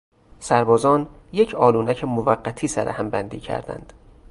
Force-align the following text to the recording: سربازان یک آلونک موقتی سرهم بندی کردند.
سربازان 0.39 1.07
یک 1.31 1.55
آلونک 1.55 2.03
موقتی 2.03 2.67
سرهم 2.67 3.09
بندی 3.09 3.39
کردند. 3.39 3.93